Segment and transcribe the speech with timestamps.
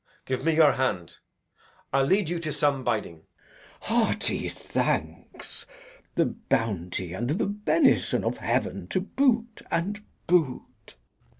[0.25, 1.19] Give me your hand;
[1.93, 3.17] I'll lead you to some biding.
[3.17, 3.25] Glou.
[3.95, 5.67] Hearty thanks.
[6.15, 10.95] The bounty and the benison of heaven To boot, and boot!